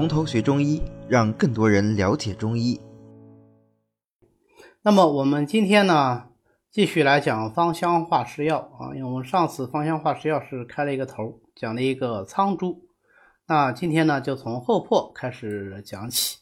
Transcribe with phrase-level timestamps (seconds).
[0.00, 2.80] 从头学中医，让更多人了解中医。
[4.80, 6.28] 那么我们今天呢，
[6.70, 12.88] 继续来讲芳香化湿药啊，因为我们上次芳香化湿药是开了一个头，讲了一个苍术。
[13.46, 16.38] 那今天呢，就从后破开始讲起。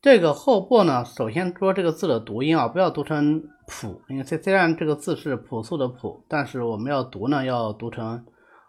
[0.00, 8.24] 这个后破呢，首先说这个字的读音啊，不要读成朴，因为虽虽然这个字是朴素的朴，但是我们要读呢，要读成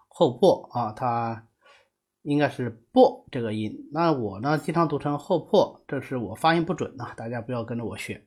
[0.07, 1.45] 后破啊，它
[2.23, 3.89] 应该是破这个音。
[3.91, 8.25] 那我呢，经常读成后破，这是我发音不准啊，大家不要跟着我学。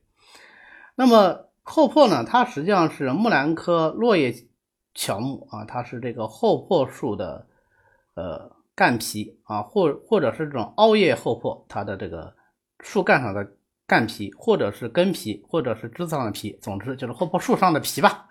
[0.95, 4.33] 那么后破呢，它实际上是木兰科落叶
[4.93, 7.47] 乔木啊，它是这个后破树的
[8.15, 8.53] 呃。
[8.77, 12.35] 干皮啊，或或者是这种凹叶厚破，它的这个
[12.81, 13.49] 树干上的
[13.87, 18.27] 干皮，或者是根皮，或者是枝子上的皮，总之就是后破树上的皮吧。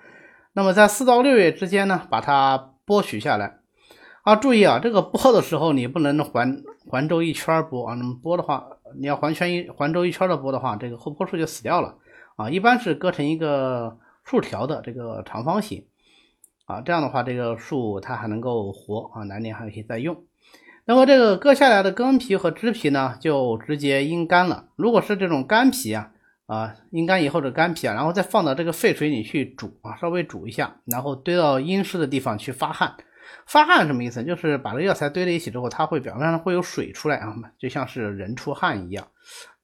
[0.52, 3.60] 那么在四到六月之间呢，把它剥取下来
[4.25, 4.37] 啊。
[4.37, 7.95] 注意啊，这个剥的时候你不能环环周一圈剥啊。
[7.95, 8.67] 那么剥的话，
[8.99, 11.95] 你要环圈一环周一圈的剥的话，这个后坡树就死掉了
[12.37, 12.51] 啊。
[12.51, 15.85] 一般是割成一个竖条的这个长方形
[16.67, 20.25] 啊，这样的话这个树它还能够活啊，来年还可以再用。
[20.87, 24.69] 那么这个割下来的根皮和枝皮呢，就直接阴干了。
[24.77, 26.11] 如果是这种干皮啊，
[26.47, 32.95] 啊阴干以后的干皮啊，然后再放到这个沸水里去煮啊，稍微煮一下，然后堆到阴湿的地方去发汗。
[33.47, 34.25] 发汗什么意思？
[34.25, 39.07] 就是把这药材堆在一起之后，它会表面上会有水出来啊，就像是人出汗一样。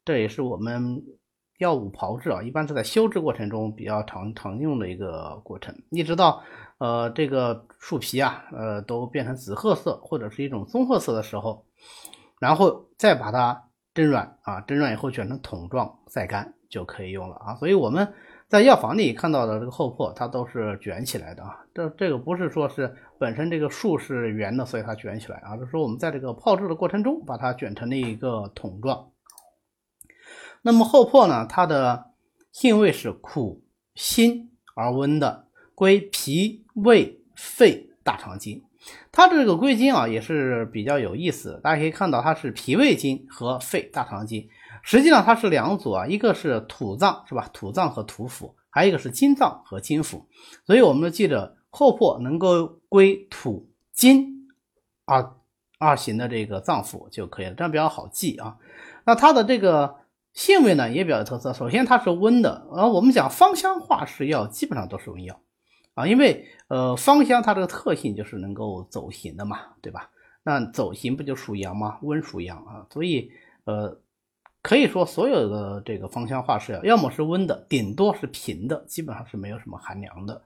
[0.05, 1.03] 这也是我们
[1.59, 5.75] 药物炮制啊，一般是在修制过程中比较常常用的一个过程。
[5.91, 6.43] 一直到。
[6.81, 11.67] 呃，这个树皮啊，呃，都变成紫褐色或者是一种棕褐色的时候，
[12.39, 17.55] 然后再把它蒸软啊，蒸软以后卷成筒状晒干就可以用了啊。
[17.57, 18.15] 所以我们
[18.51, 21.65] 在药房里看到的这个厚朴，它都是卷起来的啊。
[21.73, 29.13] 这这个不是说是本身这个树是圆的，所以它卷起来啊，就是说我们在这个炮制的过程中把它卷成了一个筒状。
[30.63, 32.11] 那么厚朴呢，它的
[32.51, 33.63] 性味是苦
[33.95, 35.47] 辛而温的。
[35.77, 38.63] 归脾、胃、肺、大肠经，
[39.11, 41.59] 它这个归经啊也是比较有意思。
[41.65, 44.47] 大家可以看到，它是脾胃经和肺、大肠经。
[44.83, 47.49] 实际上它是两组啊，一个是土脏是吧？
[47.53, 50.27] 土脏和土府，还有一个是金脏和金府。
[50.65, 54.49] 所以我们都记着后破能够归土、金
[55.05, 55.35] 二
[55.79, 58.59] 二行的这个脏腑就可以了，这样比较好记啊。
[59.05, 59.97] 那它的这个
[60.33, 61.53] 性味呢也比较有特色。
[61.53, 65.41] 首先它是温的，而我们讲芳香化湿药基本上都是温药。
[65.95, 70.11] 啊，因为呃，芳香它这个特性就是能够走形的嘛，对吧？
[70.45, 71.99] 那走形不就属阳吗？
[72.03, 73.31] 温属阳啊，所以
[73.65, 74.01] 呃，
[74.63, 80.43] 可以说所有的这个芳香化湿药，要么是温的，顶多是平的，基本上是没有什么寒凉的。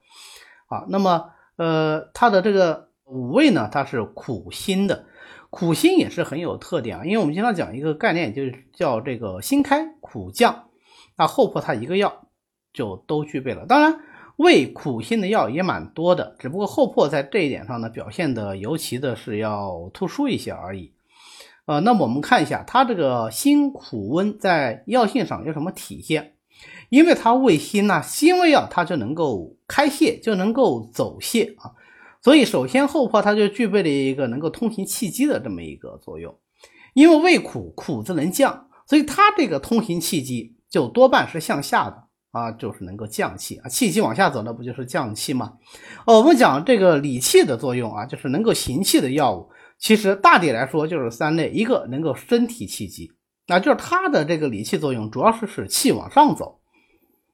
[0.68, 5.06] 啊，那么呃，它的这个五味呢，它是苦辛的，
[5.50, 10.68] 苦辛也是很有特点啊，因为我们经常讲一个概念，就是叫这个辛开苦降，
[11.16, 12.28] 那后破它一个药
[12.72, 14.00] 就都具备了，当然。
[14.36, 20.92] 味苦辛的药也蛮多的，只不过后破在这一点上呢，表现的尤其的是要突出一些而已。
[21.66, 26.34] 呃，那么我们看一下它这个辛苦温在药性上有什么体现？
[26.90, 31.72] 因为它味辛呐，辛味药它就能够开泄，就能够走泄啊。
[32.22, 36.34] 所以首先后破它就具备了一个能够通行气机的这么一个作用。
[36.92, 42.04] 因为味苦，苦字能降，所以它这个通行气机就多半是向下的。
[42.30, 45.52] 啊，就是能够降气啊，气机往下走，那不就是降气吗？
[46.04, 49.48] 哦，我们讲这个理气的作用啊，就是能够行气的药物，
[49.78, 53.12] 其实大体来说就是三类，一个能够身体气机，
[53.46, 56.60] 那就是它的这个理气作用主要是使气往上走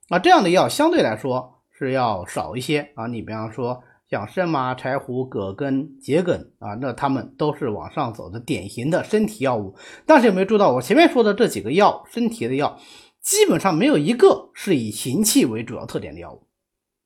[0.08, 3.06] 啊，这样的药相对来说是要少一些啊。
[3.06, 9.76] 你比方说像生麻、柴胡、葛根、桔梗啊，那它们都是往上走的典型的身体药物。
[10.04, 12.76] 但是有没有注意到我前面说的这几个药，身体的药？
[13.20, 16.42] 基本上没有一个是以行气为主要特点的药物，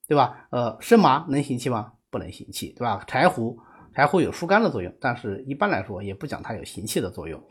[0.06, 0.46] 对吧？
[0.50, 1.92] 呃，生麻能行气吗？
[2.08, 3.02] 不能行气，对吧？
[3.08, 3.58] 柴胡，
[3.94, 7.42] 还会有疏肝的作用，但是一般来说也不讲它有行气的作用。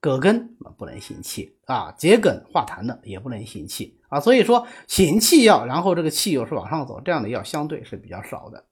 [0.00, 4.18] 葛根不能行气啊，桔梗化痰的也不能行气啊。
[4.18, 8.64] 所以说行气药，然后这个气又是往上走，这样的药相对是比较少的。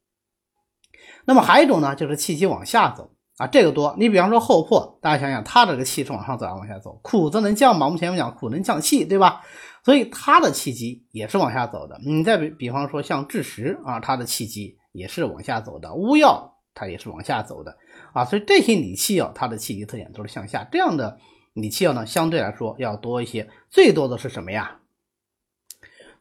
[1.27, 3.13] 那么还有一种呢，就是气机往下走。
[3.37, 6.99] 啊，这个多，你比方说后破，大家想想，它这个气是往上走还是往下走？
[7.05, 9.43] 苦则能降嘛，我们前面讲苦能降气，对吧？
[9.85, 12.01] 所以它的气机也是往下走的。
[12.05, 15.95] 你再比比方说像枳实啊，它的气机也是往下走的。
[15.95, 17.77] 乌药它也是往下走的
[18.13, 20.67] 啊，所以这些理气药它的气机特点都是向下。
[20.71, 21.19] 这样的
[21.55, 23.49] 理气药呢，相对来说要多一些。
[23.69, 24.79] 最多的是什么呀？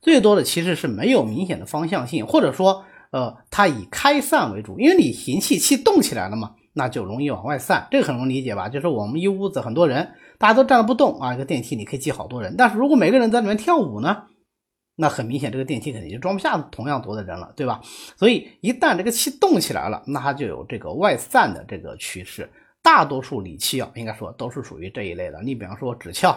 [0.01, 6.55] 最多的其实是没有明显的方向性，或者说呃，它以开散为主，因为你行气气动起来了嘛。
[6.73, 7.87] 那就容易往外散。
[7.89, 8.69] 这个很容易理解吧？
[8.69, 12.53] 就是我们一屋子很多人，大家都站着不动啊，一个电梯里可以挤好多人。
[12.55, 14.25] 但是如果每个人在里面跳舞呢，
[14.99, 17.79] 那很明显这个电梯肯定就装不下同样多的人了，对吧？
[18.17, 22.49] 所以一旦这个气动起来了，那它就有这个外散的这个趋势。
[22.81, 25.39] 大多数理气药应该说都是属于这一类的。
[25.43, 26.35] 你比方说止窍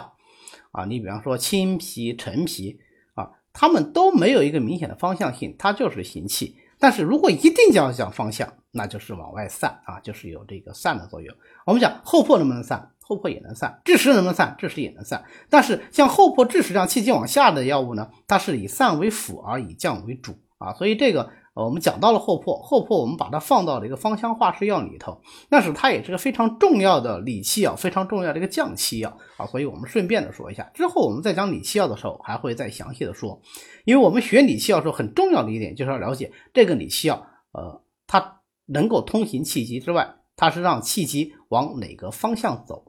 [0.71, 2.79] 啊，你比方说清脾、陈脾
[3.15, 6.55] 啊，它们都没有一个明显的方向性，它就是行气。
[6.77, 11.35] 但是如果一定要讲方向，那就是往外散啊，就是有这个散的作用。
[11.65, 12.91] 我们讲后破能不能散？
[13.11, 13.81] 后破也能散。
[13.83, 14.55] 滞实能不能散？
[14.57, 15.23] 滞实也能散。
[15.49, 21.29] 但是像后破、滞实这样气机往下的药物呢，它是以散为辅而以降为主啊，所以这个。
[21.53, 33.41] 呃，我们讲到了后破，后破我们把它放到了一个芳香化湿药里头，但是它也是个非常重要的理气药，非常重要的一个降气药啊，所以我们顺便的说一下，之后我们再讲理气药的时候还会再详细的说，
[33.83, 42.85] 因为我们学理气药的时候很重要的一点就是要了解这个理气药，呃，它能够通行气机之外，它是让气机往哪个方向走，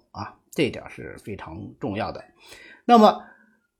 [0.54, 2.22] 这一点是非常重要的。
[2.84, 3.22] 那么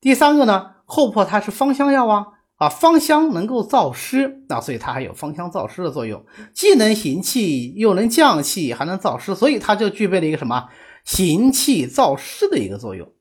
[0.01, 2.27] 第三个呢，后破它是芳香药啊。
[2.57, 6.25] 啊，芳香能够燥湿，那所以它还有芳香燥湿的作用，
[6.55, 10.69] 既能行气，又能降气，还能燥湿，所以它就具备了一个什么
[11.05, 13.13] 行气燥湿的一个作用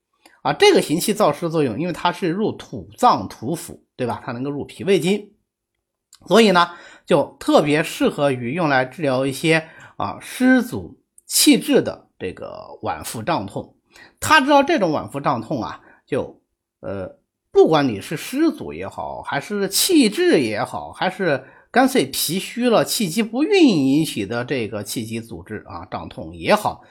[0.43, 0.53] 啊。
[0.53, 4.21] 这个行气燥湿作用，因为它是入土脏土腑，对吧？
[4.23, 5.31] 它能够入脾胃经，
[6.27, 6.73] 所以呢，
[7.07, 11.00] 就特别适合于用来治疗一些啊湿阻
[11.31, 13.77] 气滞的这个脘腹胀痛。
[14.19, 16.41] 他知道这种脘腹胀痛啊，就
[16.81, 17.17] 呃。
[17.53, 26.81] 不管你是湿阻也好，还是气滞也好，还是干脆脾虚了、气机不运引起的这个气机阻滞啊、胀痛也好，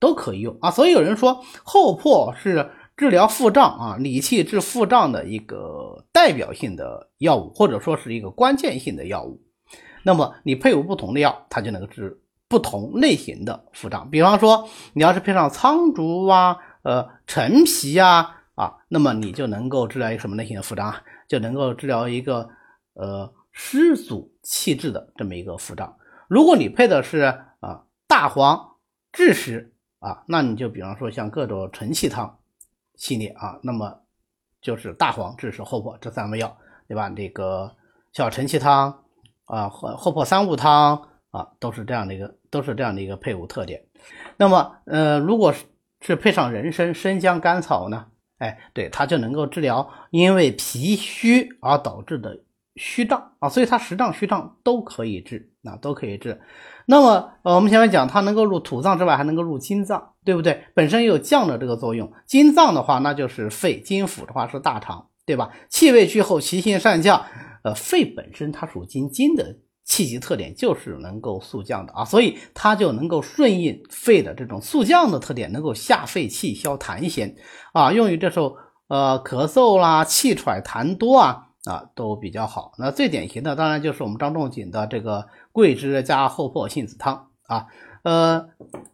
[0.00, 0.72] 都可以用啊。
[0.72, 9.40] 所以有人说后破是治疗腹胀啊、理气治腹胀的一个代表性的药物，或者说是一个关键性的药物。
[10.02, 12.20] 那么你配伍不同的药，它就能够治
[12.52, 14.10] 不同类型的腹胀。
[14.10, 18.40] 比方说，你要是配上苍术啊、呃陈皮啊。
[18.54, 21.02] 啊，那么你就能够治疗一个什么类型的腹胀啊？
[21.26, 22.46] 就能够治疗一个
[22.92, 25.96] 呃湿阻气滞的这么一个腹胀。
[26.28, 27.20] 如果你配的是
[27.60, 28.76] 啊大黄
[29.10, 32.38] 枳实啊，那你就比方说像各种陈气汤
[32.96, 34.02] 系列啊，那么
[34.60, 36.54] 就是大黄枳实厚朴这三味药，
[36.86, 37.08] 对吧？
[37.08, 37.74] 这个
[38.12, 39.02] 小陈气汤
[39.46, 43.82] 啊厚厚朴三物汤啊，都是这样的一个都是这样的一个配伍特点。
[44.36, 45.52] 那么呃，如果
[46.00, 48.06] 是配上人参、生姜、甘草呢？
[48.38, 52.40] 哎，对，它就能够治疗因为脾虚而导致的
[52.74, 56.40] 虚胀啊，所以它实胀虚胀都可以治，那都可以治。
[56.86, 60.64] 那么，呃，我们前面讲它能够入土脏之外，还能够入心脏，对不对？
[60.74, 62.12] 本身有降的这个作用。
[62.26, 65.52] 心脏的话，那就是肺；金腑的话是大肠，对吧？
[65.68, 67.24] 气味聚后，其性善降。
[67.62, 69.58] 呃，肺本身它属金，金的。
[69.84, 77.34] 气机特点就是能够速降的啊，所以它就能够顺应肺的这种速降的特点，能够下肺气消痰涎
[77.72, 78.56] 啊，用于这时候
[78.88, 82.72] 呃咳嗽啦、气喘痰多啊啊都比较好。
[82.78, 87.66] 那最典型的当然就是我们张仲景的这个桂枝加厚朴杏子汤啊，
[88.04, 88.48] 呃，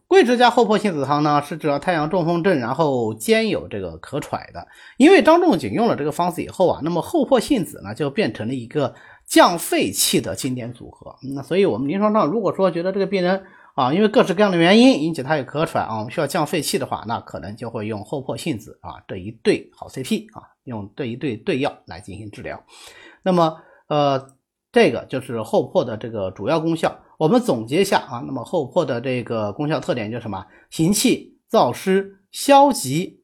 [0.07, 4.67] 桂枝加厚朴杏子汤呢是治疗太阳中风症，然后兼有这个咳喘的。
[4.97, 8.95] 因为张仲景用了这个方子以后啊，那么厚朴杏子呢就变成了一个。
[9.29, 13.45] 降肺气的经典组合，那所以我们临床上如果说觉得这个病人
[13.75, 22.63] 啊，因为各式各样的原因引起他有咳喘啊，我们需要降肺气的话，那可能就会用厚朴杏子啊这一对好 CP 啊，用这一对对药来进行治疗。
[23.21, 23.57] 那么
[23.87, 24.35] 呃，
[24.71, 26.99] 这个就是厚朴的这个主要功效。
[27.19, 30.47] 我们总结一下啊，那么厚朴的这个功效特点就是什么？
[30.71, 33.21] 行气、燥湿、消积、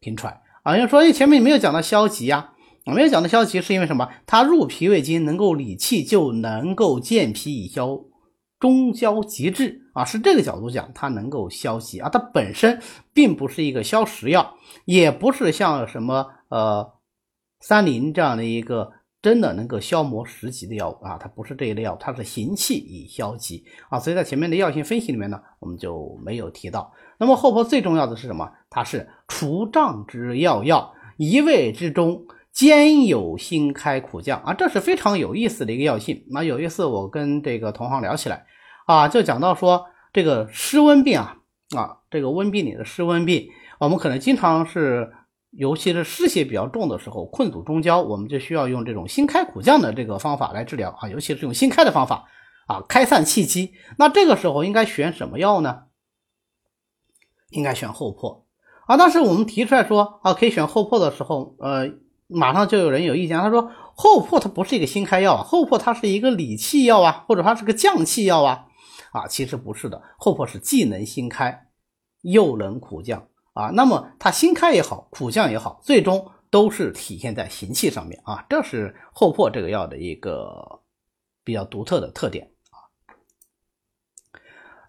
[0.00, 0.76] 平喘啊。
[0.76, 2.50] 要说哎，前面没有讲到消积呀。
[2.86, 4.08] 我们要讲的消积是因为什么？
[4.26, 7.98] 它入脾胃经能够理气，就能够健脾以消
[8.60, 12.10] 中焦急滞啊，是这个角度讲，它能够消积啊。
[12.10, 12.82] 它本身
[13.14, 16.92] 并不是一个消食药，也不是像什么呃
[17.60, 23.98] 三林这样的一个真的能够消磨食积的药物啊，它不是这一类药，它是行气以消积啊。
[23.98, 26.92] 所以在前面的药性分析里面呢，我们就没有提到。
[27.18, 28.52] 那么后坡最重要的是什么？
[28.68, 32.26] 它是除胀之要药，一味之中。
[32.54, 36.24] 兼有心开苦降啊，这是非常有意思的一个药性。
[36.30, 38.46] 那有一次我跟这个同行聊起来
[38.86, 41.38] 啊，就讲到说这个湿温病啊
[41.76, 43.48] 啊，这个温病里的湿温病，
[43.80, 45.12] 我们可能经常是，
[45.50, 52.28] 尤其是湿邪比较重的时候，困阻中焦，我们就需要用这种心开苦降的这个方法来治疗啊，尤其是用心开的方法
[52.68, 53.72] 啊，开散气机。
[53.98, 55.86] 那这个时候应该选什么药呢？
[57.50, 58.46] 应该选后破
[58.86, 58.96] 啊。
[58.96, 62.03] 当时我们提出来说啊，可以选后破的时候，呃。
[62.26, 68.66] 马上就有人有意见，他说厚朴它不是一个新开药啊，厚朴它是一个理气药啊，或者它是个降气药啊，
[69.12, 71.68] 啊，其实不是的，厚朴是既能新开，
[72.22, 73.66] 又能苦降啊。
[73.74, 78.46] 那么它新开也好，苦降也好，最终都是体现在行气上面啊。
[78.48, 80.80] 这是厚朴这个药的一个
[81.44, 82.88] 比较独特的特点啊。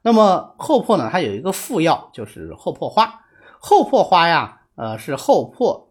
[0.02, 3.26] 那么厚朴呢，它有一个副药，就是厚朴花。
[3.60, 5.85] 厚朴花呀，呃，是厚朴。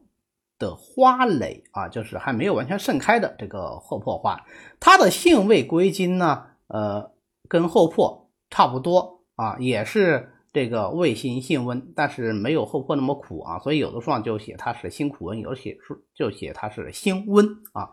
[0.64, 4.46] 的花蕾啊，就是还没有完全盛开的这个厚破花，
[4.80, 7.12] 它的性味归经呢，呃，
[7.48, 17.90] 跟厚破差不多啊，也是这个味辛性温，但是没有厚破那么苦啊，所以有的书上就写它是辛苦温，有的写书就写它是辛温啊，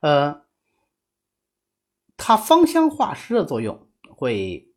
[0.00, 0.40] 呃，
[2.16, 4.72] 它芳香化湿的作用会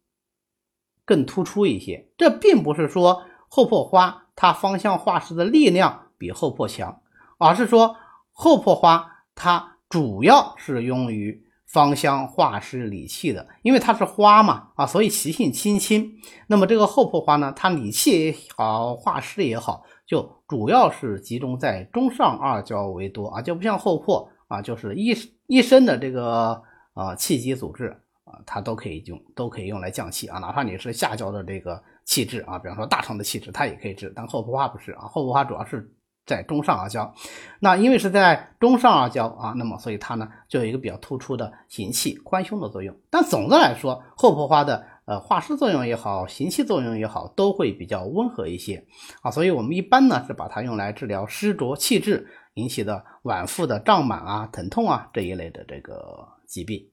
[1.06, 2.10] 更突出一些。
[2.18, 7.02] 这并不是说后破花它芳香化湿的力量比厚朴强。
[7.38, 7.96] 而是说
[8.32, 16.14] 厚朴花它主要是用于芳香化湿理气的，因为它是花嘛啊，所以其性清清。
[16.48, 25.14] 那么这个厚朴花呢，它理气也好，化湿也好，就主要是集中在中上二焦为多啊，就不像厚朴啊，就是一
[25.48, 26.62] 一身的这个
[26.94, 27.90] 啊气机组织
[28.24, 35.94] 啊，它都可以用，都可以用来降气啊，哪怕你是下焦的这个气滞啊，比方说大肠的气滞，它也可以治，但厚朴花不是啊，厚朴花主要是。
[36.28, 37.16] 在中上二焦，
[37.62, 42.94] 那因为是在中上二焦啊，那么所以它呢就有一个比较突出的行气宽胸的作用。
[43.10, 48.86] 但总的来说，厚朴花的呃化湿作用也好，行气作用也好，都会比较温和一些
[49.22, 49.32] 啊。
[49.32, 56.90] 所以我们一般呢是把它用来治疗湿浊气滞引起的脘腹的胀满啊、疼痛啊这一类的这个疾病。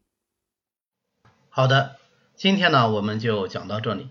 [1.49, 1.97] 好的，
[2.37, 4.11] 今天呢我们就讲到这里。